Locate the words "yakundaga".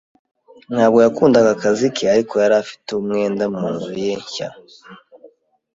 1.05-1.49